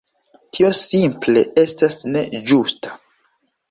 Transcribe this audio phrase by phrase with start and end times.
[0.57, 3.01] Tio simple estas ne ĝusta.